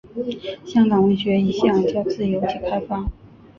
[0.65, 3.11] 香港文学一向较自由及开放。